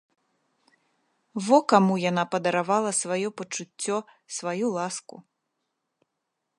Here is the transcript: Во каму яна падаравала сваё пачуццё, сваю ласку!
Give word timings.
Во 1.47 1.59
каму 1.73 1.95
яна 2.09 2.23
падаравала 2.33 2.91
сваё 3.03 3.29
пачуццё, 3.41 3.97
сваю 4.39 4.67
ласку! 4.79 5.15